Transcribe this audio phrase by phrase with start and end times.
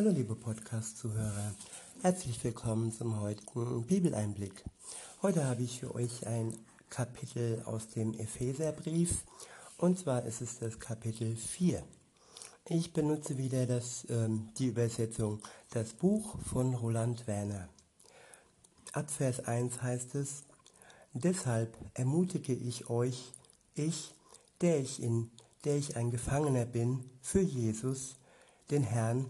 [0.00, 1.54] Hallo liebe Podcast-Zuhörer,
[2.00, 4.64] herzlich willkommen zum heutigen Bibeleinblick.
[5.20, 6.56] Heute habe ich für euch ein
[6.88, 9.24] Kapitel aus dem Epheserbrief
[9.76, 11.82] und zwar ist es das Kapitel 4.
[12.70, 17.68] Ich benutze wieder das, ähm, die Übersetzung Das Buch von Roland Werner.
[18.94, 20.44] Ab Vers 1 heißt es,
[21.12, 23.34] Deshalb ermutige ich euch,
[23.74, 24.14] ich,
[24.62, 25.30] der ich, in,
[25.66, 28.16] der ich ein Gefangener bin, für Jesus,
[28.70, 29.26] den Herrn,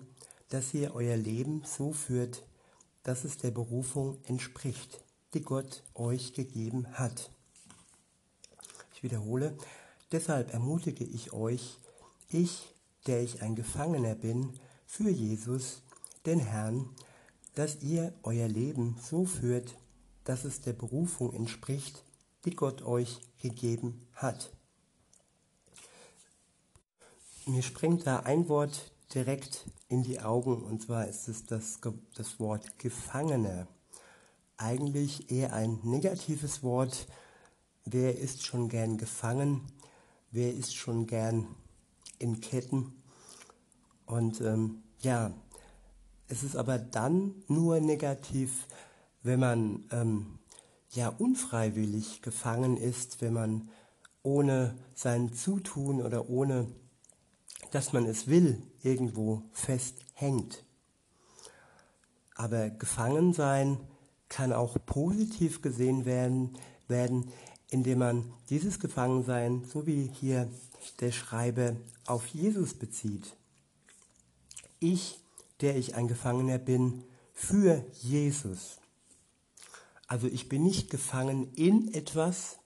[0.50, 2.45] dass ihr euer Leben so führt,
[3.02, 7.30] dass es der Berufung entspricht, die Gott euch gegeben hat.
[8.92, 9.56] Ich wiederhole,
[10.12, 11.78] deshalb ermutige ich euch,
[12.28, 12.74] ich,
[13.06, 14.52] der ich ein Gefangener bin,
[14.86, 15.82] für Jesus,
[16.27, 16.91] den Herrn,
[17.55, 19.77] dass ihr euer Leben so führt,
[20.24, 22.05] dass es der Berufung entspricht,
[22.44, 24.52] die Gott euch gegeben hat.
[27.46, 31.80] Mir springt da ein Wort direkt in die Augen und zwar ist es das,
[32.14, 33.66] das Wort Gefangene.
[34.56, 37.06] Eigentlich eher ein negatives Wort.
[37.84, 39.62] Wer ist schon gern gefangen?
[40.31, 41.48] Wer ist schon gern
[42.19, 42.92] in Ketten?
[44.06, 45.33] Und ähm, ja,
[46.28, 48.66] es ist aber dann nur negativ,
[49.22, 50.38] wenn man ähm,
[50.91, 53.70] ja unfreiwillig gefangen ist, wenn man
[54.22, 56.69] ohne sein Zutun oder ohne
[57.70, 60.64] dass man es will, irgendwo festhängt.
[62.34, 63.78] Aber gefangen sein
[64.28, 66.56] kann auch positiv gesehen werden,
[66.88, 67.30] werden,
[67.70, 70.48] indem man dieses Gefangensein, so wie hier
[71.00, 71.76] der Schreiber,
[72.06, 73.36] auf Jesus bezieht.
[74.78, 75.20] Ich,
[75.60, 77.04] der ich ein Gefangener bin,
[77.34, 78.78] für Jesus.
[80.06, 82.58] Also ich bin nicht gefangen in etwas,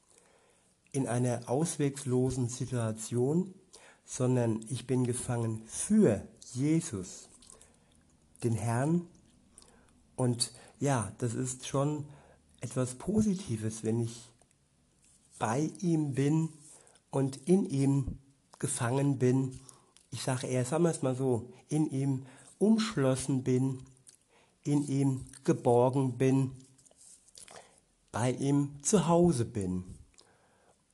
[0.93, 3.55] in einer ausweglosen Situation,
[4.05, 7.29] sondern ich bin gefangen für Jesus,
[8.43, 9.07] den Herrn.
[10.17, 12.07] Und ja, das ist schon
[12.61, 14.31] etwas Positives, wenn ich
[15.39, 16.49] bei ihm bin
[17.11, 18.19] und in ihm
[18.59, 19.59] gefangen bin.
[20.11, 22.27] Ich sage eher, sagen wir es mal so, in ihm
[22.59, 23.81] umschlossen bin,
[24.63, 26.53] in ihm geborgen bin,
[28.13, 29.85] bei ihm zu Hause bin.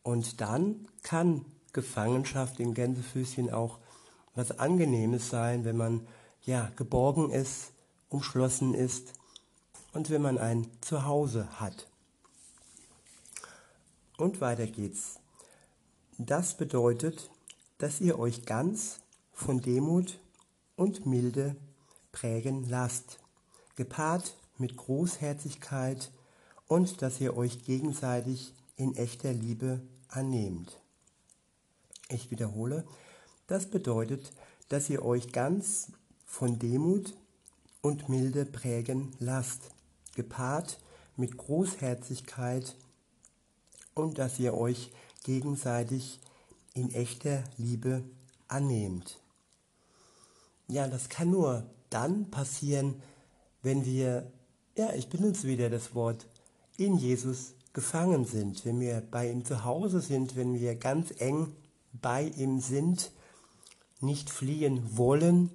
[0.02, 3.78] Und dann kann Gefangenschaft in Gänsefüßchen auch
[4.34, 6.06] was Angenehmes sein, wenn man
[6.42, 7.72] ja geborgen ist,
[8.08, 9.12] umschlossen ist
[9.92, 11.88] und wenn man ein Zuhause hat.
[14.16, 15.18] Und weiter geht's.
[16.18, 17.30] Das bedeutet,
[17.78, 19.00] dass ihr euch ganz
[19.32, 20.18] von Demut
[20.76, 21.56] und Milde
[22.12, 23.18] prägen lasst,
[23.76, 26.10] gepaart mit Großherzigkeit
[26.66, 30.79] und dass ihr euch gegenseitig in echter Liebe annehmt.
[32.10, 32.84] Ich wiederhole,
[33.46, 34.32] das bedeutet,
[34.68, 35.92] dass ihr euch ganz
[36.26, 37.14] von Demut
[37.82, 39.70] und Milde prägen lasst,
[40.14, 40.78] gepaart
[41.16, 42.74] mit Großherzigkeit
[43.94, 44.92] und dass ihr euch
[45.24, 46.20] gegenseitig
[46.74, 48.02] in echter Liebe
[48.48, 49.20] annehmt.
[50.68, 53.02] Ja, das kann nur dann passieren,
[53.62, 54.30] wenn wir,
[54.76, 56.26] ja, ich benutze wieder das Wort,
[56.76, 61.52] in Jesus gefangen sind, wenn wir bei ihm zu Hause sind, wenn wir ganz eng
[61.92, 63.12] bei ihm sind,
[64.00, 65.50] nicht fliehen wollen.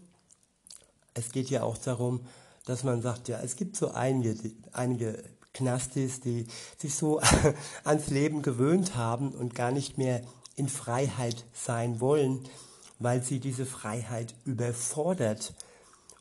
[1.14, 2.26] Es geht ja auch darum,
[2.66, 6.48] dass man sagt, ja, es gibt so einige, einige Knastis, die
[6.78, 7.22] sich so
[7.84, 10.22] ans Leben gewöhnt haben und gar nicht mehr
[10.56, 12.42] in Freiheit sein wollen,
[13.00, 15.54] weil sie diese Freiheit überfordert.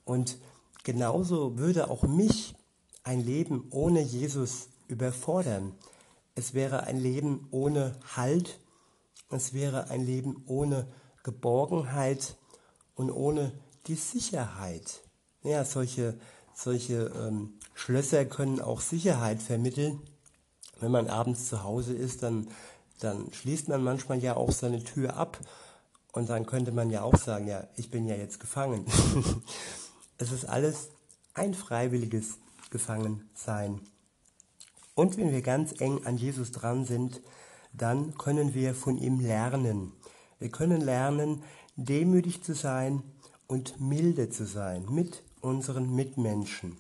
[0.05, 0.39] Und
[0.83, 2.55] genauso würde auch mich
[3.05, 5.73] ein Leben ohne Jesus überfordern.
[6.35, 8.59] Es wäre ein Leben ohne Halt
[9.31, 10.87] es wäre ein Leben ohne
[11.23, 12.37] Geborgenheit
[12.95, 13.53] und ohne
[13.87, 15.03] die Sicherheit.
[15.43, 16.19] Ja, solche,
[16.55, 20.01] solche ähm, Schlösser können auch Sicherheit vermitteln.
[20.81, 22.49] Wenn man abends zu Hause ist, dann,
[23.01, 25.39] dann schließt man manchmal ja auch seine Tür ab
[26.13, 28.87] und dann könnte man ja auch sagen, ja, ich bin ja jetzt gefangen.
[30.19, 30.91] es ist alles
[31.35, 32.39] ein freiwilliges
[32.71, 33.81] Gefangensein.
[34.95, 37.21] Und wenn wir ganz eng an Jesus dran sind,
[37.77, 39.93] dann können wir von ihm lernen.
[40.39, 41.43] Wir können lernen,
[41.77, 43.03] demütig zu sein
[43.47, 46.79] und milde zu sein mit unseren Mitmenschen.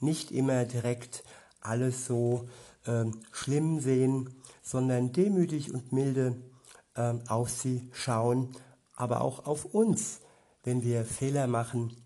[0.00, 1.24] Nicht immer direkt
[1.60, 2.48] alles so
[2.86, 6.36] äh, schlimm sehen, sondern demütig und milde
[6.94, 8.48] äh, auf sie schauen,
[8.94, 10.20] aber auch auf uns,
[10.64, 11.96] wenn wir Fehler machen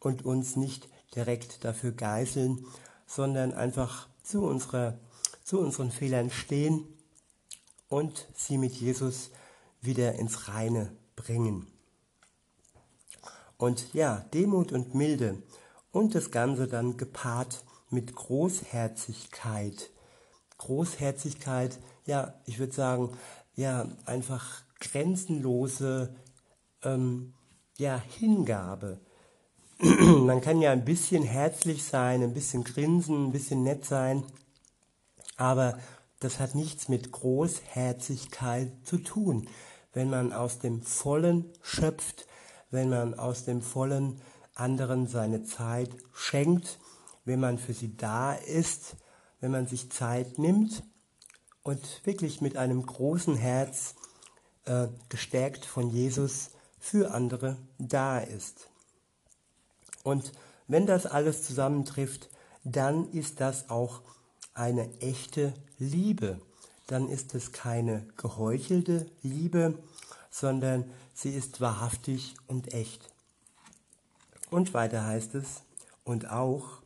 [0.00, 2.64] und uns nicht direkt dafür geißeln,
[3.06, 4.98] sondern einfach zu, unserer,
[5.44, 6.86] zu unseren Fehlern stehen
[7.92, 9.30] und sie mit Jesus
[9.82, 11.66] wieder ins Reine bringen.
[13.58, 15.42] Und ja, Demut und Milde
[15.90, 19.90] und das Ganze dann gepaart mit Großherzigkeit.
[20.56, 23.18] Großherzigkeit, ja, ich würde sagen,
[23.56, 26.16] ja, einfach grenzenlose
[26.82, 27.34] ähm,
[27.76, 29.00] ja, Hingabe.
[29.80, 34.24] Man kann ja ein bisschen herzlich sein, ein bisschen grinsen, ein bisschen nett sein,
[35.36, 35.78] aber
[36.24, 39.48] das hat nichts mit Großherzigkeit zu tun.
[39.92, 42.26] Wenn man aus dem Vollen schöpft,
[42.70, 44.20] wenn man aus dem Vollen
[44.54, 46.78] anderen seine Zeit schenkt,
[47.24, 48.96] wenn man für sie da ist,
[49.40, 50.82] wenn man sich Zeit nimmt
[51.62, 53.94] und wirklich mit einem großen Herz
[54.64, 58.68] äh, gestärkt von Jesus für andere da ist.
[60.02, 60.32] Und
[60.68, 62.28] wenn das alles zusammentrifft,
[62.64, 64.02] dann ist das auch
[64.54, 66.40] eine echte Liebe.
[66.86, 69.78] Dann ist es keine geheuchelte Liebe,
[70.30, 70.84] sondern
[71.14, 73.10] sie ist wahrhaftig und echt.
[74.50, 75.62] Und weiter heißt es,
[76.04, 76.82] und auch,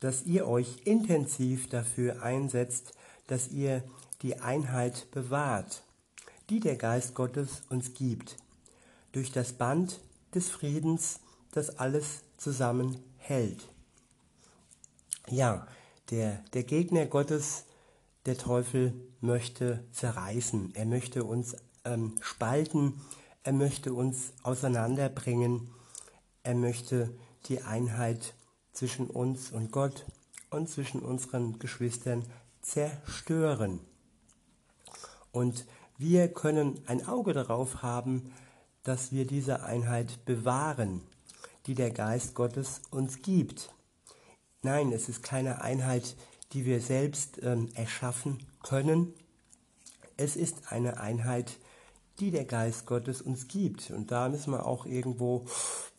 [0.00, 2.92] dass ihr euch intensiv dafür einsetzt,
[3.26, 3.82] dass ihr
[4.22, 5.82] die Einheit bewahrt,
[6.50, 8.36] die der Geist Gottes uns gibt,
[9.12, 10.00] durch das Band
[10.34, 11.20] des Friedens,
[11.52, 13.68] das alles zusammenhält.
[15.28, 15.66] Ja,
[16.10, 17.64] der, der Gegner Gottes,
[18.26, 23.00] der Teufel, möchte zerreißen, er möchte uns ähm, spalten,
[23.42, 25.70] er möchte uns auseinanderbringen,
[26.42, 27.10] er möchte
[27.46, 28.34] die Einheit
[28.72, 30.04] zwischen uns und Gott
[30.50, 32.24] und zwischen unseren Geschwistern
[32.60, 33.80] zerstören.
[35.32, 35.66] Und
[35.98, 38.32] wir können ein Auge darauf haben,
[38.82, 41.00] dass wir diese Einheit bewahren,
[41.66, 43.74] die der Geist Gottes uns gibt.
[44.64, 46.16] Nein, es ist keine Einheit,
[46.54, 49.12] die wir selbst ähm, erschaffen können.
[50.16, 51.58] Es ist eine Einheit,
[52.18, 53.90] die der Geist Gottes uns gibt.
[53.90, 55.44] Und da müssen wir auch irgendwo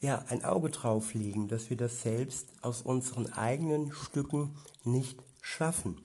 [0.02, 6.02] ja, ein Auge drauf legen, dass wir das selbst aus unseren eigenen Stücken nicht schaffen.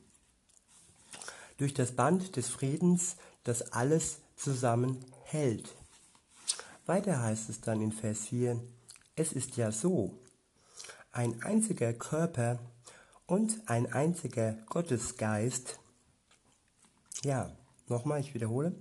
[1.56, 5.74] Durch das Band des Friedens, das alles zusammenhält.
[6.84, 8.62] Weiter heißt es dann in Vers 4,
[9.16, 10.18] es ist ja so,
[11.12, 12.58] ein einziger Körper
[13.26, 15.78] und ein einziger Gottesgeist,
[17.22, 17.50] ja,
[17.88, 18.74] nochmal, ich wiederhole,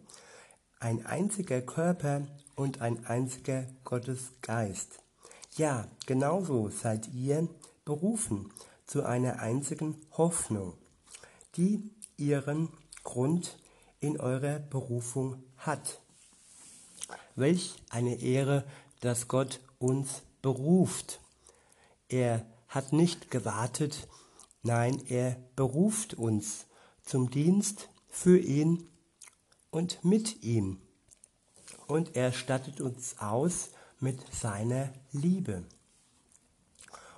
[0.79, 5.01] ein einziger Körper und ein einziger Gottesgeist.
[5.57, 7.49] Ja, genauso seid ihr
[7.83, 8.53] berufen
[8.85, 10.73] zu einer einzigen Hoffnung,
[11.57, 12.69] die ihren
[13.03, 13.57] Grund
[13.99, 16.01] in eurer Berufung hat.
[17.35, 18.65] Welch eine Ehre,
[19.01, 21.19] dass Gott uns beruft.
[22.09, 24.07] Er hat nicht gewartet,
[24.63, 26.65] nein, er beruft uns
[27.03, 28.87] zum Dienst für ihn
[29.69, 30.81] und mit ihm.
[31.87, 33.69] Und er stattet uns aus
[33.99, 35.63] mit seiner Liebe.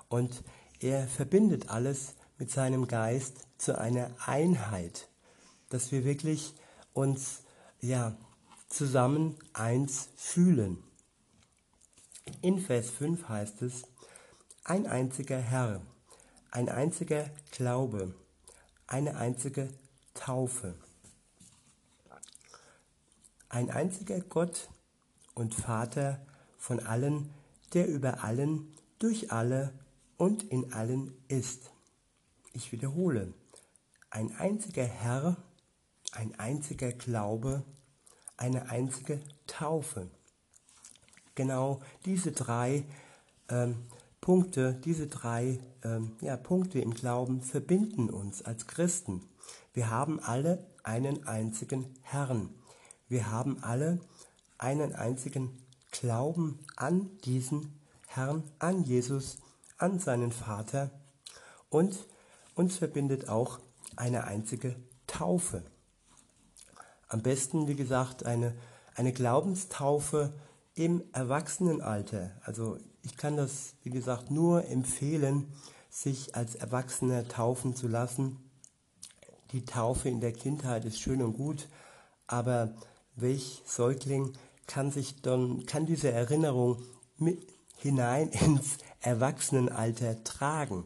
[0.09, 0.43] Und
[0.79, 5.07] er verbindet alles mit seinem Geist zu einer Einheit,
[5.69, 6.53] dass wir wirklich
[6.93, 7.43] uns
[7.79, 8.17] ja
[8.67, 10.83] zusammen eins fühlen.
[12.41, 13.83] In Vers 5 heißt es,
[14.63, 15.81] ein einziger Herr,
[16.52, 18.13] ein einziger Glaube,
[18.88, 19.69] eine einzige
[20.13, 20.75] Taufe.
[23.50, 24.69] Ein einziger Gott
[25.34, 26.25] und Vater
[26.58, 27.34] von allen,
[27.74, 29.74] der über allen, durch alle
[30.18, 31.72] und in allen ist.
[32.53, 33.34] Ich wiederhole,
[34.10, 35.38] ein einziger Herr,
[36.12, 37.63] ein einziger Glaube,
[38.38, 40.10] eine einzige Taufe.
[41.34, 42.84] Genau diese drei
[43.50, 43.88] ähm,
[44.22, 49.28] Punkte, diese drei ähm, ja, Punkte im Glauben verbinden uns als Christen.
[49.74, 52.50] Wir haben alle einen einzigen Herrn.
[53.10, 54.00] Wir haben alle
[54.60, 55.58] einen einzigen
[55.90, 59.40] Glauben an diesen Herrn, an Jesus,
[59.80, 60.92] an seinen Vater
[61.70, 62.06] und
[62.54, 63.60] uns verbindet auch
[63.96, 64.75] eine einzige
[65.08, 65.63] Taufe.
[67.08, 68.56] Am besten, wie gesagt, eine,
[68.96, 70.32] eine Glaubenstaufe
[70.75, 72.32] im Erwachsenenalter.
[72.44, 75.51] Also ich kann das, wie gesagt, nur empfehlen,
[75.89, 78.38] sich als Erwachsener taufen zu lassen.
[79.51, 81.67] Die Taufe in der Kindheit ist schön und gut,
[82.27, 82.74] aber
[83.15, 84.34] welch Säugling
[84.67, 86.81] kann sich dann, kann diese Erinnerung
[87.17, 87.46] mit
[87.77, 90.86] hinein ins Erwachsenenalter tragen.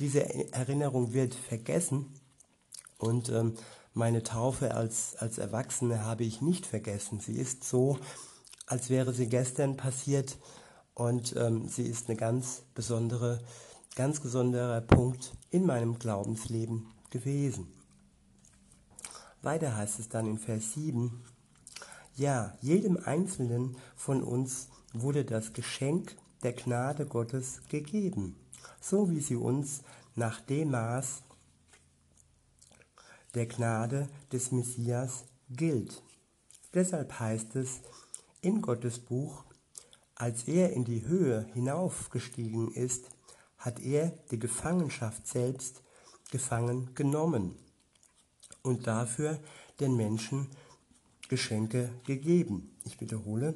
[0.00, 2.12] Diese Erinnerung wird vergessen
[2.98, 3.56] und ähm,
[3.92, 7.20] meine Taufe als, als Erwachsene habe ich nicht vergessen.
[7.20, 7.98] Sie ist so,
[8.66, 10.36] als wäre sie gestern passiert
[10.94, 13.40] und ähm, sie ist eine ganz besondere,
[13.96, 17.66] ganz besonderer Punkt in meinem Glaubensleben gewesen.
[19.42, 21.22] Weiter heißt es dann in Vers 7,
[22.16, 28.36] ja, jedem Einzelnen von uns wurde das Geschenk der Gnade Gottes gegeben,
[28.80, 29.82] so wie sie uns
[30.14, 31.22] nach dem Maß
[33.34, 36.02] der Gnade des Messias gilt.
[36.72, 37.80] Deshalb heißt es
[38.40, 39.44] in Gottes Buch,
[40.14, 43.10] als er in die Höhe hinaufgestiegen ist,
[43.58, 45.82] hat er die Gefangenschaft selbst
[46.30, 47.56] gefangen genommen
[48.62, 49.38] und dafür
[49.80, 50.48] den Menschen
[51.28, 52.76] Geschenke gegeben.
[52.84, 53.54] Ich wiederhole,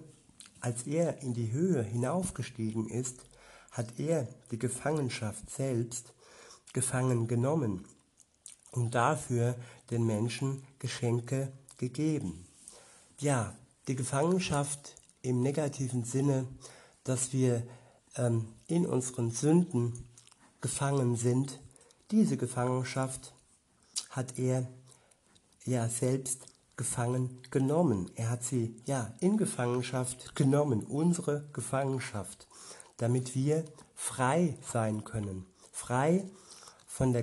[0.61, 3.25] als er in die Höhe hinaufgestiegen ist,
[3.71, 6.15] hat er die Gefangenschaft selbst
[6.73, 7.87] gefangen genommen
[8.73, 9.55] und dafür
[9.91, 12.47] den Menschen Geschenke gegeben.
[13.21, 13.55] Ja,
[13.87, 14.95] die Gefangenschaft
[15.29, 16.47] im negativen Sinne,
[17.05, 17.63] dass wir
[18.17, 20.09] ähm, in unseren Sünden
[20.63, 21.61] gefangen sind,
[22.11, 23.35] diese Gefangenschaft
[24.09, 24.67] hat er
[25.67, 26.47] ja selbst
[26.79, 28.11] gefangen genommen.
[28.15, 32.47] Er hat sie ja in Gefangenschaft genommen, unsere Gefangenschaft,
[32.97, 36.25] damit wir frei sein können, frei
[36.87, 37.23] von der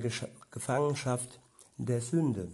[0.51, 1.39] Gefangenschaft
[1.77, 2.51] der Sünde.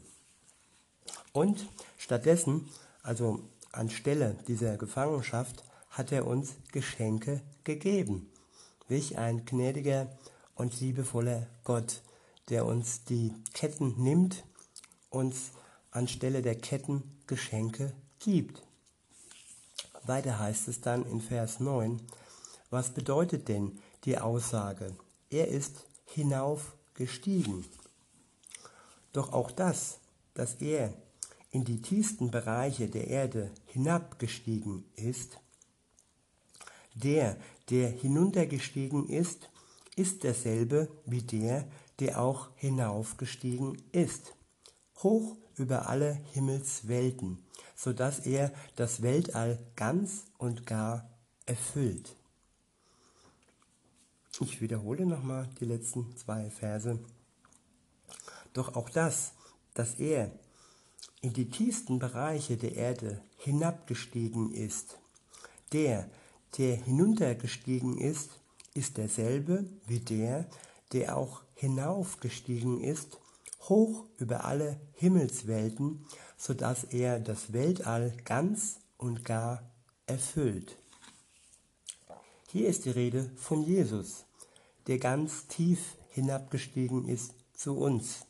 [1.34, 1.68] Und
[1.98, 2.70] stattdessen,
[3.04, 3.42] also
[3.72, 8.32] anstelle dieser Gefangenschaft, hat er uns Geschenke gegeben.
[8.88, 10.10] Welch ein gnädiger
[10.56, 12.02] und liebevoller Gott,
[12.50, 14.44] der uns die Ketten nimmt,
[15.10, 15.52] uns
[15.92, 18.64] anstelle der Ketten Geschenke gibt.
[20.04, 22.02] Weiter heißt es dann in Vers 9,
[22.70, 24.96] was bedeutet denn die Aussage,
[25.30, 27.66] er ist hinaufgestiegen?
[29.14, 30.00] Doch auch das,
[30.34, 30.94] dass er
[31.52, 35.40] in die tiefsten Bereiche der Erde hinabgestiegen ist,
[36.94, 37.38] der,
[37.70, 39.50] der hinuntergestiegen ist,
[39.96, 41.68] ist derselbe wie der,
[42.00, 44.34] der auch hinaufgestiegen ist,
[44.98, 47.40] hoch über alle Himmelswelten,
[47.76, 51.10] so dass er das Weltall ganz und gar
[51.46, 52.16] erfüllt.
[54.40, 57.00] Ich wiederhole nochmal die letzten zwei Verse.
[58.54, 59.34] Doch auch das,
[59.74, 60.32] dass er
[61.22, 64.98] in die tiefsten Bereiche der Erde hinabgestiegen ist,
[65.72, 66.10] der,
[66.58, 68.32] der hinuntergestiegen ist,
[68.74, 70.48] ist derselbe wie der,
[70.94, 73.20] der auch hinaufgestiegen ist,
[73.70, 76.06] hoch über alle Himmelswelten,
[76.38, 79.72] so dass er das Weltall ganz und gar
[80.08, 80.76] erfüllt.
[82.48, 84.26] Hier ist die Rede von Jesus,
[84.88, 88.26] der ganz tief hinabgestiegen ist zu uns.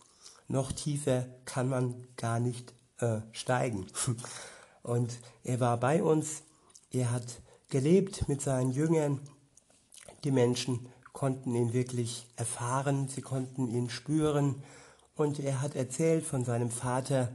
[0.48, 3.88] Noch tiefer kann man gar nicht äh, steigen.
[4.84, 6.43] Und er war bei uns,
[6.91, 9.20] er hat gelebt mit seinen Jüngern,
[10.24, 14.63] die Menschen konnten ihn wirklich erfahren, sie konnten ihn spüren
[15.15, 17.29] und er hat erzählt von seinem Vater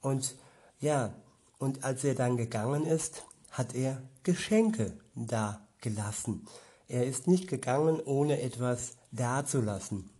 [0.00, 0.36] und
[0.80, 1.12] ja,
[1.58, 6.46] und als er dann gegangen ist, hat er Geschenke da gelassen.
[6.88, 10.10] Er ist nicht gegangen, ohne etwas dazulassen.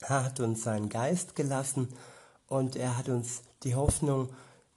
[0.00, 1.88] Er hat uns seinen Geist gelassen
[2.48, 4.30] und er hat uns die Hoffnung,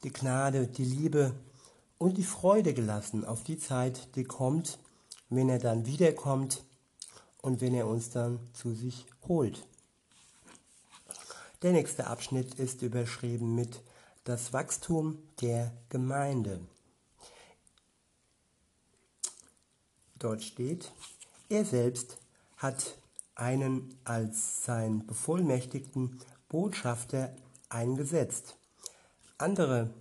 [0.03, 1.33] die Gnade, die Liebe
[1.97, 4.79] und die Freude gelassen auf die Zeit, die kommt,
[5.29, 6.63] wenn er dann wiederkommt
[7.41, 9.65] und wenn er uns dann zu sich holt.
[11.61, 13.81] Der nächste Abschnitt ist überschrieben mit
[14.23, 16.59] das Wachstum der Gemeinde.
[20.17, 20.91] Dort steht,
[21.49, 22.17] er selbst
[22.57, 22.97] hat
[23.35, 27.35] einen als sein bevollmächtigten Botschafter
[27.71, 28.57] eingesetzt,
[29.37, 29.93] andere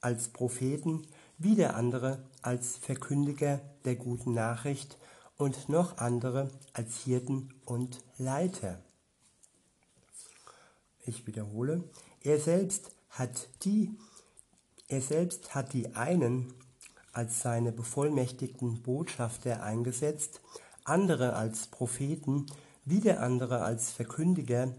[0.00, 1.06] als Propheten,
[1.38, 4.98] wieder andere als Verkündiger der guten Nachricht
[5.36, 8.78] und noch andere als Hirten und Leiter.
[11.06, 11.84] Ich wiederhole,
[12.22, 13.90] er selbst hat die,
[14.88, 16.54] er selbst hat die einen
[17.12, 20.40] als seine bevollmächtigten Botschafter eingesetzt,
[20.84, 22.46] andere als Propheten,
[22.84, 24.74] wieder andere als Verkündiger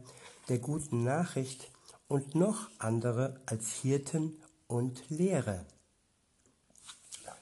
[0.50, 1.72] der guten Nachricht
[2.08, 5.66] und noch andere als Hirten und Lehrer.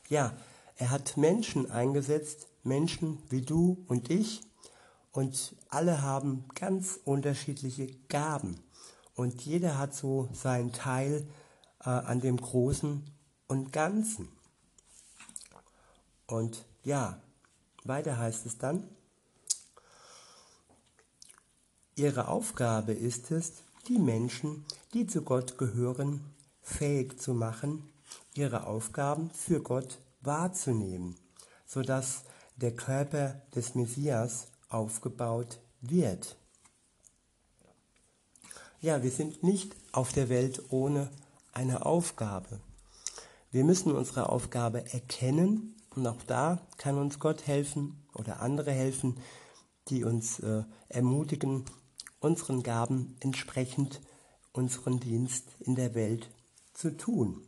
[0.10, 0.34] Ja,
[0.76, 4.42] er hat Menschen eingesetzt, Menschen wie du und ich,
[5.12, 8.60] und alle haben ganz unterschiedliche Gaben.
[9.16, 11.28] Und jeder hat so seinen Teil
[11.82, 13.04] äh, an dem Großen
[13.48, 14.28] und Ganzen.
[16.26, 17.22] Und ja,
[17.84, 18.88] weiter heißt es dann,
[21.96, 26.22] ihre Aufgabe ist es, die Menschen, die zu Gott gehören,
[26.62, 27.90] fähig zu machen,
[28.34, 31.16] ihre Aufgaben für Gott wahrzunehmen,
[31.66, 32.24] sodass
[32.56, 36.38] der Körper des Messias aufgebaut wird.
[38.80, 41.10] Ja, wir sind nicht auf der Welt ohne
[41.54, 42.60] eine Aufgabe.
[43.52, 49.18] Wir müssen unsere Aufgabe erkennen Und auch da kann uns Gott helfen oder andere helfen,
[49.90, 51.66] die uns äh, ermutigen,
[52.24, 54.02] unseren Gaben entsprechend
[54.54, 56.30] unseren Dienst in der Welt
[56.74, 57.42] zu tun.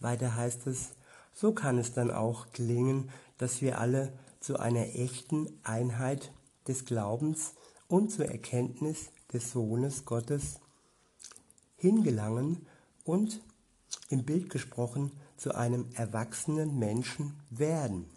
[0.00, 0.90] Weiter heißt es,
[1.32, 6.32] so kann es dann auch gelingen, dass wir alle zu einer echten Einheit
[6.66, 7.54] des Glaubens
[7.86, 10.60] und zur Erkenntnis des Sohnes Gottes
[11.76, 12.66] hingelangen
[13.04, 13.40] und
[14.08, 18.13] im Bild gesprochen zu einem erwachsenen Menschen werden.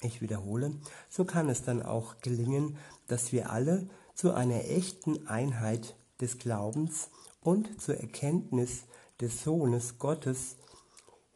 [0.00, 0.74] Ich wiederhole,
[1.08, 7.10] so kann es dann auch gelingen, dass wir alle zu einer echten Einheit des Glaubens
[7.40, 8.84] und zur Erkenntnis
[9.20, 10.56] des Sohnes Gottes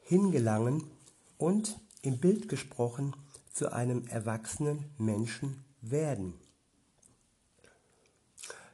[0.00, 0.90] hingelangen
[1.38, 3.14] und im Bild gesprochen
[3.52, 6.34] zu einem erwachsenen Menschen werden.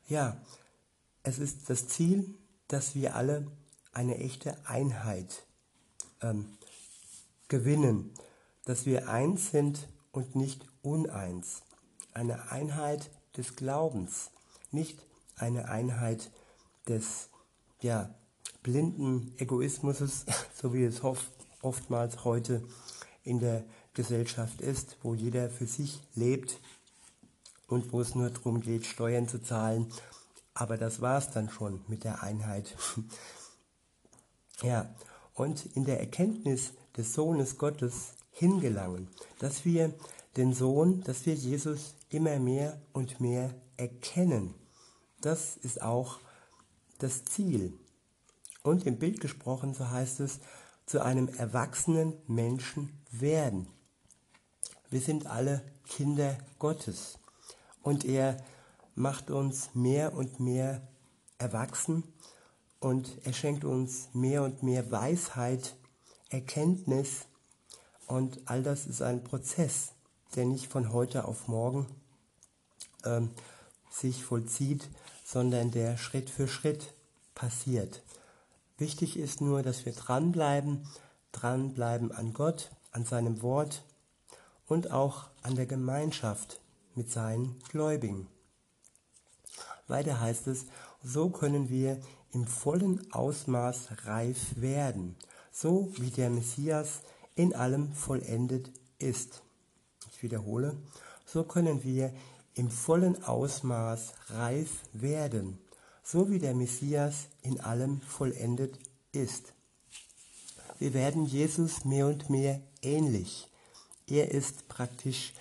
[0.08, 0.36] Ja,
[1.22, 2.34] es ist das Ziel,
[2.68, 3.46] dass wir alle
[3.92, 5.46] eine echte Einheit
[6.20, 6.58] ähm,
[7.48, 8.12] gewinnen,
[8.64, 11.62] dass wir eins sind und nicht uneins.
[12.12, 14.30] Eine Einheit des Glaubens,
[14.70, 15.04] nicht
[15.36, 16.30] eine Einheit
[16.86, 17.28] des
[17.80, 18.14] ja,
[18.62, 19.98] blinden Egoismus,
[20.54, 21.00] so wie es
[21.62, 22.62] oftmals heute
[23.24, 23.64] in der
[23.94, 26.58] Gesellschaft ist, wo jeder für sich lebt
[27.66, 29.92] und wo es nur darum geht, Steuern zu zahlen.
[30.54, 32.76] Aber das war es dann schon mit der Einheit.
[34.62, 34.94] ja,
[35.34, 39.08] und in der Erkenntnis des Sohnes Gottes hingelangen,
[39.38, 39.94] dass wir
[40.36, 44.54] den Sohn, dass wir Jesus immer mehr und mehr erkennen.
[45.20, 46.18] Das ist auch
[46.98, 47.72] das Ziel.
[48.62, 50.40] Und im Bild gesprochen, so heißt es,
[50.86, 53.68] zu einem erwachsenen Menschen werden.
[54.90, 57.18] Wir sind alle Kinder Gottes.
[57.82, 58.36] Und er
[58.94, 60.86] macht uns mehr und mehr
[61.38, 62.04] erwachsen
[62.78, 65.76] und er schenkt uns mehr und mehr Weisheit,
[66.28, 67.26] Erkenntnis
[68.06, 69.92] und all das ist ein Prozess,
[70.34, 71.86] der nicht von heute auf morgen
[73.04, 73.30] ähm,
[73.90, 74.88] sich vollzieht,
[75.24, 76.92] sondern der Schritt für Schritt
[77.34, 78.02] passiert.
[78.78, 80.86] Wichtig ist nur, dass wir dranbleiben,
[81.32, 83.82] dranbleiben an Gott, an seinem Wort
[84.66, 86.60] und auch an der Gemeinschaft
[86.94, 88.28] mit seinen Gläubigen.
[89.88, 90.66] Weiter heißt es,
[91.02, 92.00] so können wir
[92.32, 95.16] im vollen Ausmaß reif werden,
[95.50, 97.02] so wie der Messias
[97.34, 99.42] in allem vollendet ist.
[100.12, 100.76] Ich wiederhole,
[101.24, 102.12] so können wir
[102.54, 105.58] im vollen Ausmaß reif werden,
[106.02, 108.78] so wie der Messias in allem vollendet
[109.12, 109.54] ist.
[110.78, 113.48] Wir werden Jesus mehr und mehr ähnlich.
[114.06, 115.32] Er ist praktisch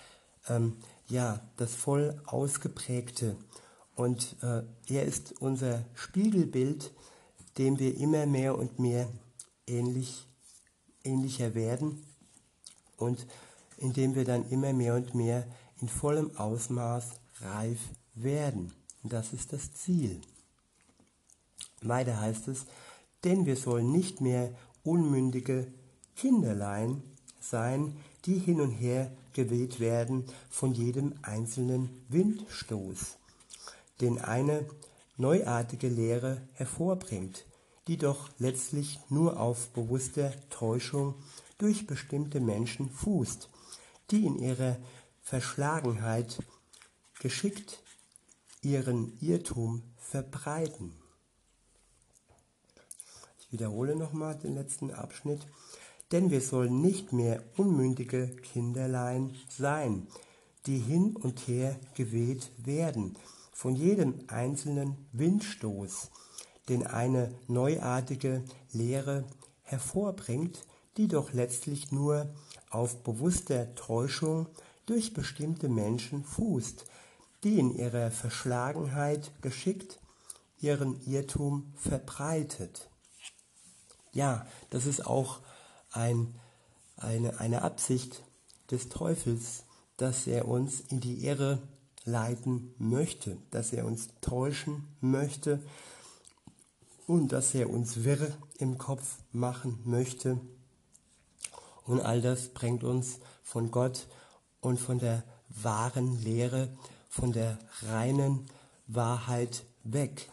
[0.47, 0.77] ähm,
[1.07, 3.35] ja das voll ausgeprägte
[3.95, 6.91] und äh, er ist unser Spiegelbild,
[7.57, 9.09] dem wir immer mehr und mehr
[9.67, 10.27] ähnlich,
[11.03, 12.05] ähnlicher werden
[12.97, 13.25] und
[13.77, 15.45] in dem wir dann immer mehr und mehr
[15.81, 17.11] in vollem Ausmaß
[17.41, 17.79] reif
[18.13, 18.71] werden.
[19.03, 20.21] Das ist das Ziel.
[21.81, 22.65] Weiter heißt es,
[23.23, 24.51] denn wir sollen nicht mehr
[24.83, 25.67] unmündige
[26.15, 27.01] Kinderlein
[27.39, 33.17] sein, die hin und her geweht werden von jedem einzelnen Windstoß,
[34.01, 34.65] den eine
[35.17, 37.45] neuartige Lehre hervorbringt,
[37.91, 41.15] die doch letztlich nur auf bewusster Täuschung
[41.57, 43.49] durch bestimmte Menschen fußt,
[44.11, 44.77] die in ihrer
[45.21, 46.41] Verschlagenheit
[47.19, 47.83] geschickt
[48.61, 50.93] ihren Irrtum verbreiten.
[53.41, 55.45] Ich wiederhole nochmal den letzten Abschnitt.
[56.13, 60.07] Denn wir sollen nicht mehr unmündige Kinderlein sein,
[60.65, 63.17] die hin und her geweht werden
[63.51, 66.09] von jedem einzelnen Windstoß,
[66.71, 69.25] den eine neuartige Lehre
[69.63, 72.33] hervorbringt, die doch letztlich nur
[72.69, 74.47] auf bewusster Täuschung
[74.85, 76.85] durch bestimmte Menschen fußt,
[77.43, 79.99] die in ihrer Verschlagenheit geschickt
[80.59, 82.89] ihren Irrtum verbreitet.
[84.13, 85.39] Ja, das ist auch
[85.91, 86.39] ein,
[86.95, 88.23] eine, eine Absicht
[88.69, 89.65] des Teufels,
[89.97, 91.61] dass er uns in die Irre
[92.05, 95.61] leiten möchte, dass er uns täuschen möchte
[97.11, 100.39] und dass er uns wirr im Kopf machen möchte.
[101.83, 104.07] Und all das bringt uns von Gott
[104.61, 106.69] und von der wahren Lehre,
[107.09, 108.45] von der reinen
[108.87, 110.29] Wahrheit weg.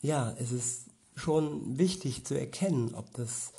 [0.00, 3.52] Ja, es ist schon wichtig zu erkennen, ob das,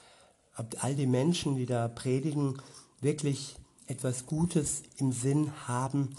[0.58, 2.62] ob all die Menschen, die da predigen,
[3.00, 3.56] wirklich
[3.88, 6.18] etwas Gutes im Sinn haben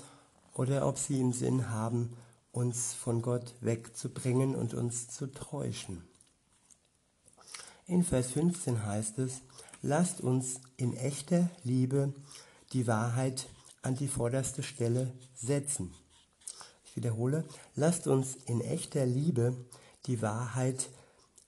[0.55, 2.17] oder ob sie im Sinn haben,
[2.55, 6.05] uns von Gott wegzubringen und uns zu täuschen.
[7.87, 9.43] In Vers 15 heißt es,
[9.83, 12.15] lasst uns in echter Liebe
[12.73, 13.47] die Wahrheit
[13.83, 15.93] an die vorderste Stelle setzen.
[16.87, 19.57] Ich wiederhole, lasst uns in echter Liebe
[20.07, 20.89] die Wahrheit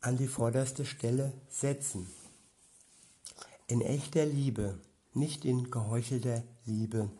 [0.01, 2.07] an die vorderste Stelle setzen.
[3.69, 4.79] In echter Liebe,
[5.14, 7.11] nicht in geheuchelter Liebe.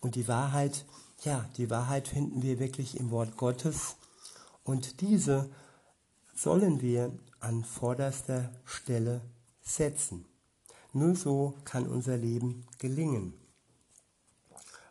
[0.00, 0.84] Und die Wahrheit,
[1.22, 3.96] ja, die Wahrheit finden wir wirklich im Wort Gottes.
[4.64, 5.50] Und diese
[6.34, 9.20] sollen wir an vorderster Stelle
[9.62, 10.24] setzen.
[10.92, 13.34] Nur so kann unser Leben gelingen.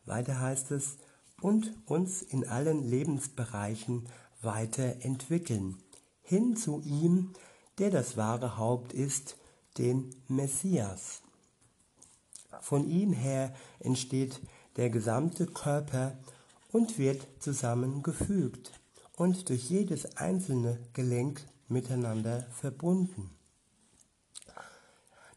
[0.06, 0.98] Weiter heißt es,
[1.42, 4.08] und uns in allen Lebensbereichen
[4.42, 5.78] weiterentwickeln,
[6.22, 7.34] hin zu ihm,
[7.78, 9.38] der das wahre Haupt ist,
[9.78, 11.22] dem Messias.
[12.62, 14.42] Von ihm her entsteht
[14.80, 16.18] der gesamte Körper
[16.72, 18.72] und wird zusammengefügt
[19.18, 23.30] und durch jedes einzelne Gelenk miteinander verbunden,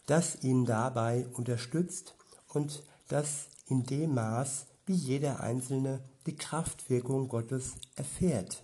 [0.07, 2.15] das ihn dabei unterstützt
[2.47, 8.63] und das in dem Maß, wie jeder Einzelne die Kraftwirkung Gottes erfährt.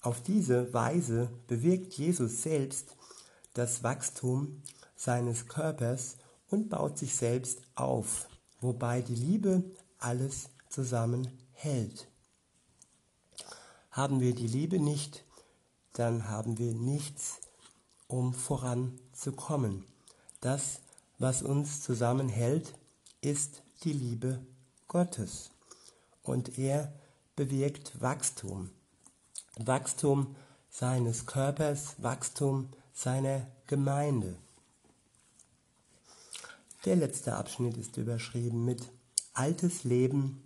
[0.00, 2.96] Auf diese Weise bewirkt Jesus selbst
[3.54, 4.64] das Wachstum
[4.96, 6.16] seines Körpers
[6.48, 8.27] und baut sich selbst auf,
[8.60, 9.62] wobei die Liebe
[9.98, 12.08] alles zusammenhält.
[13.90, 15.24] Haben wir die Liebe nicht,
[15.92, 17.40] dann haben wir nichts,
[18.06, 19.84] um voranzukommen.
[20.40, 20.80] Das,
[21.18, 22.74] was uns zusammenhält,
[23.20, 24.40] ist die Liebe
[24.86, 25.50] Gottes.
[26.22, 26.92] Und er
[27.34, 28.70] bewirkt Wachstum.
[29.56, 30.36] Wachstum
[30.70, 34.36] seines Körpers, Wachstum seiner Gemeinde.
[36.84, 38.82] Der letzte Abschnitt ist überschrieben mit
[39.32, 40.42] altes Leben,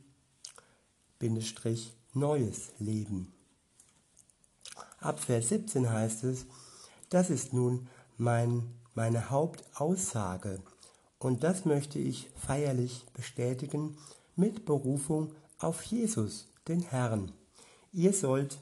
[1.18, 3.32] Bindestrich, neues Leben.
[4.98, 6.46] Ab Vers 17 heißt es,
[7.10, 8.62] das ist nun mein,
[8.94, 10.62] meine Hauptaussage
[11.18, 13.96] und das möchte ich feierlich bestätigen
[14.34, 17.32] mit Berufung auf Jesus, den Herrn.
[17.92, 18.58] Ihr sollt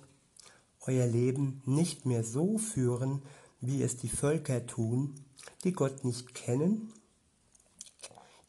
[0.80, 3.22] euer Leben nicht mehr so führen,
[3.60, 5.14] wie es die Völker tun,
[5.62, 6.92] die Gott nicht kennen.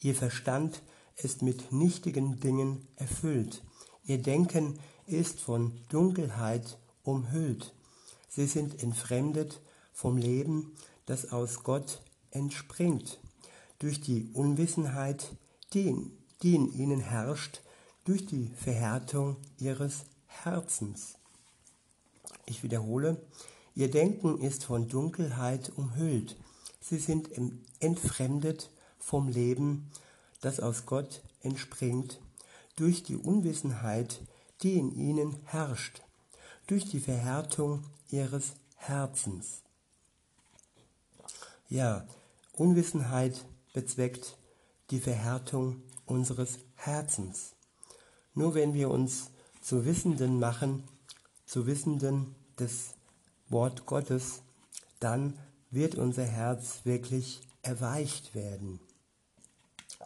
[0.03, 0.81] Ihr Verstand
[1.15, 3.63] ist mit nichtigen Dingen erfüllt.
[4.03, 7.73] Ihr Denken ist von Dunkelheit umhüllt.
[8.27, 9.61] Sie sind entfremdet
[9.93, 10.73] vom Leben,
[11.05, 13.19] das aus Gott entspringt,
[13.77, 15.35] durch die Unwissenheit,
[15.73, 15.95] die,
[16.41, 17.61] die in ihnen herrscht,
[18.03, 21.19] durch die Verhärtung ihres Herzens.
[22.47, 23.21] Ich wiederhole,
[23.75, 26.37] ihr Denken ist von Dunkelheit umhüllt.
[26.79, 27.29] Sie sind
[27.79, 29.91] entfremdet vom Leben,
[30.39, 32.21] das aus Gott entspringt,
[32.75, 34.21] durch die Unwissenheit,
[34.61, 36.01] die in ihnen herrscht,
[36.67, 39.63] durch die Verhärtung ihres Herzens.
[41.67, 42.05] Ja,
[42.53, 44.37] Unwissenheit bezweckt
[44.89, 47.55] die Verhärtung unseres Herzens.
[48.33, 50.83] Nur wenn wir uns zu Wissenden machen,
[51.45, 52.93] zu Wissenden des
[53.49, 54.41] Wort Gottes,
[54.99, 55.37] dann
[55.69, 58.79] wird unser Herz wirklich erweicht werden.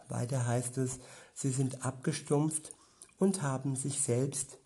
[0.08, 0.98] Weiter heißt es,
[1.34, 2.72] sie sind abgestumpft
[3.18, 4.58] und haben sich selbst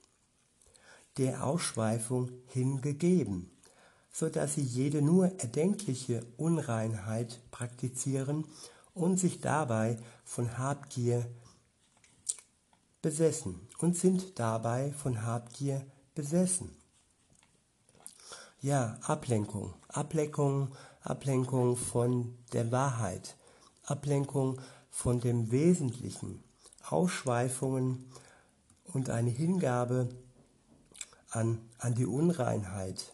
[1.16, 3.50] der Ausschweifung hingegeben,
[4.12, 8.44] so dass sie jede nur erdenkliche Unreinheit praktizieren
[8.94, 11.30] und sich dabei von Habgier
[13.02, 16.76] besessen und sind dabei von Habgier besessen.
[18.60, 23.36] Ja, Ablenkung, Ablenkung, Ablenkung von der Wahrheit,
[23.84, 24.60] Ablenkung
[24.90, 26.42] von dem Wesentlichen,
[26.88, 28.11] Ausschweifungen
[28.85, 30.09] und eine Hingabe
[31.31, 33.12] an, an die Unreinheit,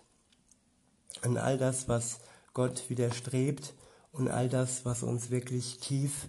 [1.23, 2.21] an all das, was
[2.55, 3.75] Gott widerstrebt
[4.13, 6.29] und all das, was uns wirklich tief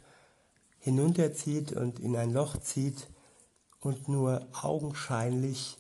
[0.80, 3.08] hinunterzieht und in ein Loch zieht
[3.80, 5.78] und nur augenscheinlich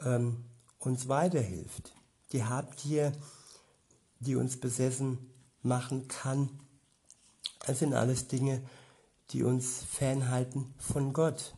[0.00, 0.44] ähm,
[0.78, 1.94] uns weiterhilft.
[2.32, 3.12] Die Habgier,
[4.20, 5.30] die uns besessen
[5.62, 6.48] machen kann,
[7.66, 8.62] das sind alles Dinge,
[9.30, 11.54] die uns fernhalten von Gott.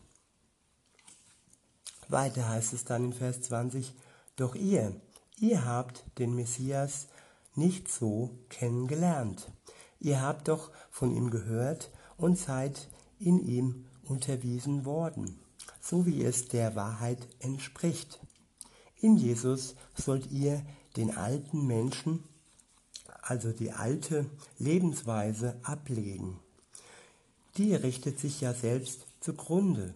[2.07, 3.93] Weiter heißt es dann in Vers 20,
[4.35, 4.99] doch ihr,
[5.37, 7.07] ihr habt den Messias
[7.55, 9.51] nicht so kennengelernt.
[9.99, 15.39] Ihr habt doch von ihm gehört und seid in ihm unterwiesen worden,
[15.81, 18.19] so wie es der Wahrheit entspricht.
[19.01, 20.65] In Jesus sollt ihr
[20.97, 22.23] den alten Menschen,
[23.21, 24.25] also die alte
[24.57, 26.39] Lebensweise, ablegen.
[27.59, 29.93] Die richtet sich ja selbst zugrunde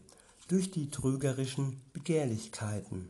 [0.50, 3.08] durch die trügerischen Begehrlichkeiten.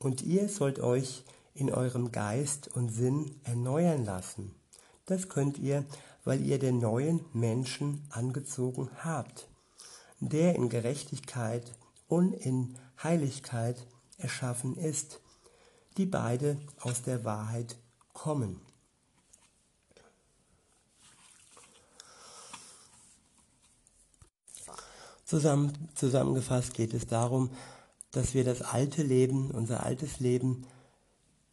[0.00, 1.22] Und ihr sollt euch
[1.54, 4.52] in eurem Geist und Sinn erneuern lassen.
[5.06, 5.84] Das könnt ihr,
[6.24, 9.46] weil ihr den neuen Menschen angezogen habt,
[10.18, 11.76] der in Gerechtigkeit
[12.08, 13.86] und in Heiligkeit
[14.18, 15.20] erschaffen ist,
[15.96, 17.76] die beide aus der Wahrheit
[18.14, 18.60] kommen.
[25.24, 27.50] Zusammen, zusammengefasst geht es darum,
[28.10, 30.66] dass wir das alte Leben, unser altes Leben,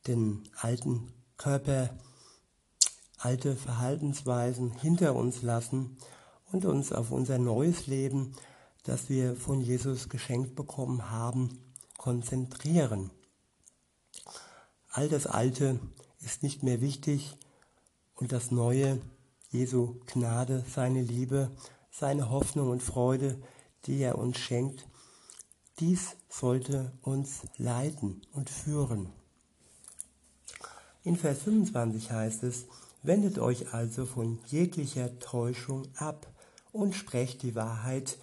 [0.08, 1.90] den alten Körper,
[3.18, 5.98] alte Verhaltensweisen hinter uns lassen
[6.52, 8.34] und uns auf unser neues Leben,
[8.84, 11.60] das wir von Jesus geschenkt bekommen haben,
[11.98, 13.12] konzentrieren.
[14.92, 15.80] All das Alte
[16.22, 17.38] ist nicht mehr wichtig
[18.16, 19.00] und das Neue,
[19.50, 21.52] Jesu Gnade, seine Liebe,
[21.92, 23.42] seine Hoffnung und Freude,
[23.86, 24.88] die er uns schenkt,
[25.80, 29.14] dies sollte uns leiten und führen.
[31.04, 32.66] In Vers 25 heißt es,
[33.04, 36.28] wendet euch also von jeglicher Täuschung ab
[36.72, 38.18] und sprecht die Wahrheit,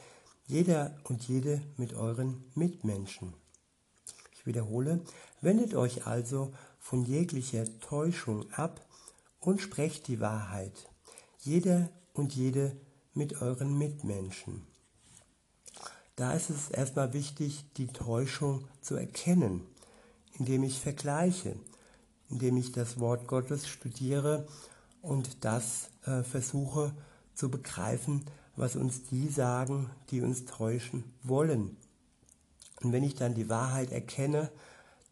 [0.47, 3.35] jeder und jede mit euren Mitmenschen.
[4.33, 5.01] Ich wiederhole,
[5.41, 8.87] wendet euch also von jeglicher Täuschung ab
[9.41, 10.91] und sprecht die Wahrheit,
[11.39, 12.77] jeder und jede
[13.15, 14.67] mit euren Mitmenschen.
[16.17, 19.67] Da ist es erstmal wichtig, die Täuschung zu erkennen,
[20.39, 21.57] indem ich vergleiche,
[22.31, 24.47] indem ich das Wort Gottes studiere
[25.03, 26.95] und das äh, versuche
[27.35, 28.25] zu begreifen,
[28.57, 31.77] was uns die sagen, die uns täuschen wollen.
[32.83, 34.51] Und wenn ich dann die Wahrheit erkenne,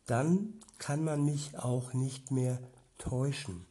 [0.07, 2.59] dann kann man mich auch nicht mehr
[2.97, 3.67] täuschen.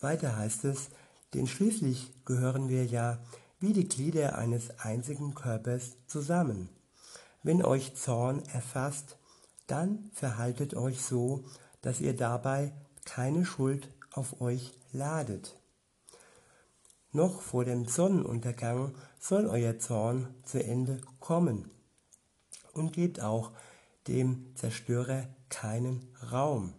[0.00, 0.88] Weiter heißt es,
[1.34, 3.18] denn schließlich gehören wir ja
[3.60, 6.68] wie die Glieder eines einzigen Körpers zusammen.
[7.42, 9.16] Wenn euch Zorn erfasst,
[9.66, 11.44] dann verhaltet euch so,
[11.82, 12.72] dass ihr dabei
[13.04, 15.56] keine Schuld auf euch ladet.
[17.12, 21.70] Noch vor dem Sonnenuntergang soll euer Zorn zu Ende kommen
[22.74, 23.52] und gebt auch
[24.06, 26.74] dem Zerstörer keinen Raum.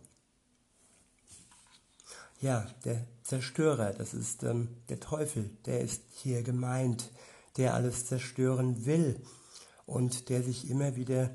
[2.42, 7.12] Ja, der Zerstörer, das ist ähm, der Teufel, der ist hier gemeint,
[7.58, 9.22] der alles zerstören will
[9.86, 11.32] und der sich immer wieder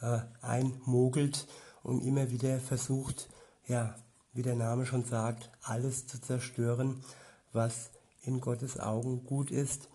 [0.00, 1.46] äh, einmogelt
[1.82, 3.28] und immer wieder versucht,
[3.66, 3.94] ja,
[4.32, 7.04] wie der Name schon sagt, alles zu zerstören,
[7.52, 7.90] was
[8.22, 9.90] in Gottes Augen gut ist.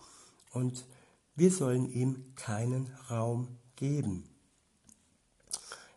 [0.52, 0.86] Und
[1.34, 4.28] wir sollen ihm keinen Raum geben.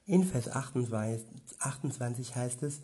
[0.07, 1.23] In Vers 28,
[1.59, 2.79] 28 heißt es,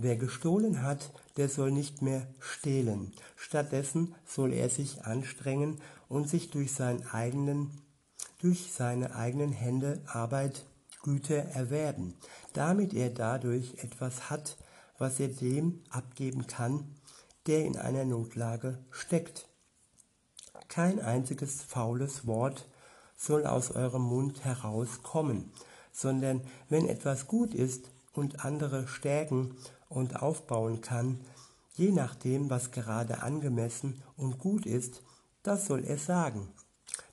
[0.00, 3.12] Wer gestohlen hat, der soll nicht mehr stehlen.
[3.34, 7.82] Stattdessen soll er sich anstrengen und sich durch, seinen eigenen,
[8.40, 10.64] durch seine eigenen Hände Arbeit
[11.02, 12.14] Güter erwerben,
[12.52, 14.56] damit er dadurch etwas hat,
[14.98, 16.94] was er dem abgeben kann,
[17.48, 19.48] der in einer Notlage steckt.
[20.68, 22.68] Kein einziges faules Wort
[23.16, 25.50] soll aus eurem Mund herauskommen,
[25.90, 29.56] sondern wenn etwas gut ist und andere stärken
[29.88, 31.20] und aufbauen kann,
[31.74, 35.02] je nachdem, was gerade angemessen und gut ist,
[35.42, 36.48] das soll er sagen,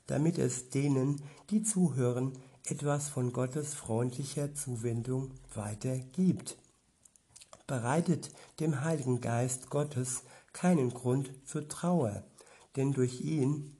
[0.06, 6.58] damit es denen, die zuhören, etwas von Gottes freundlicher Zuwendung weitergibt.
[7.66, 12.24] Bereitet dem Heiligen Geist Gottes keinen Grund zur Trauer,
[12.74, 13.76] denn durch ihn,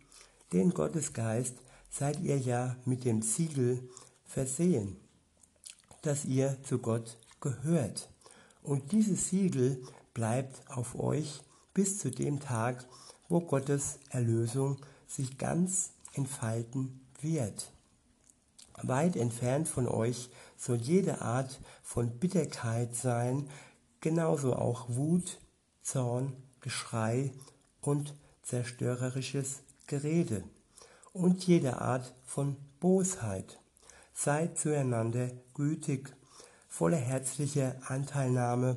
[0.53, 1.57] den Gottesgeist,
[1.91, 3.89] seid ihr ja mit dem Siegel
[4.25, 4.97] versehen,
[6.03, 8.11] dass ihr zu Gott gehört.
[8.67, 9.81] Und dieses Siegel
[10.13, 11.41] bleibt auf euch
[11.73, 12.85] bis zu dem Tag,
[13.29, 17.71] wo Gottes Erlösung sich ganz entfalten wird.
[18.83, 23.49] Weit entfernt von euch soll jede Art von Bitterkeit sein,
[24.01, 25.39] genauso auch Wut,
[25.83, 27.33] Zorn, Geschrei
[27.81, 30.43] und zerstörerisches Gerede
[31.13, 33.61] und jede Art von Bosheit.
[34.13, 36.17] Seid zueinander gütig
[36.69, 38.77] voller herzlicher Anteilnahme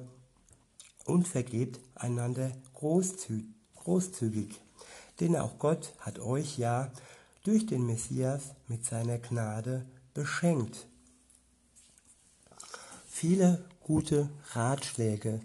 [1.06, 4.60] und vergebt einander großzügig.
[5.20, 6.92] Denn auch Gott hat euch ja
[7.44, 10.88] durch den Messias mit seiner Gnade beschenkt.
[13.08, 15.42] Viele gute Ratschläge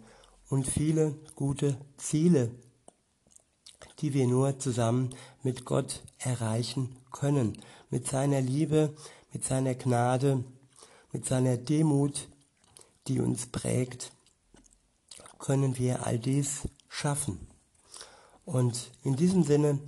[0.48, 2.50] und viele gute Ziele,
[4.00, 5.10] die wir nur zusammen
[5.42, 7.58] mit Gott erreichen können,
[7.90, 8.94] mit seiner Liebe,
[9.32, 10.44] mit seiner Gnade,
[11.12, 12.28] mit seiner Demut,
[13.06, 14.12] die uns prägt,
[15.38, 17.46] können wir all dies schaffen.
[18.44, 19.78] Und in diesem Sinne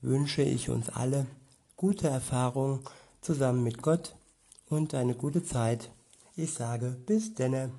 [0.00, 1.26] wünsche ich uns alle
[1.76, 2.80] gute Erfahrungen
[3.20, 4.14] zusammen mit Gott
[4.68, 5.90] und eine gute Zeit.
[6.36, 7.70] Ich sage bis denne.